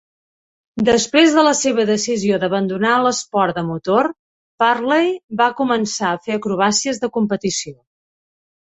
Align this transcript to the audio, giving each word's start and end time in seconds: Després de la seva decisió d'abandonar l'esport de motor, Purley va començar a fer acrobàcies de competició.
Després 0.85 1.35
de 1.35 1.43
la 1.47 1.51
seva 1.59 1.85
decisió 1.89 2.39
d'abandonar 2.45 2.95
l'esport 3.03 3.59
de 3.61 3.65
motor, 3.69 4.11
Purley 4.65 5.15
va 5.45 5.53
començar 5.63 6.11
a 6.19 6.27
fer 6.27 6.39
acrobàcies 6.43 7.07
de 7.07 7.15
competició. 7.21 7.81